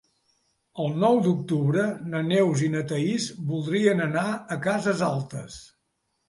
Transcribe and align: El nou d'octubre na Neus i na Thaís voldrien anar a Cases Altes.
El 0.83 0.93
nou 1.01 1.19
d'octubre 1.27 1.83
na 2.13 2.21
Neus 2.29 2.63
i 2.69 2.69
na 2.77 2.81
Thaís 2.93 3.27
voldrien 3.53 4.03
anar 4.07 4.25
a 4.33 4.59
Cases 4.65 5.05
Altes. 5.11 5.61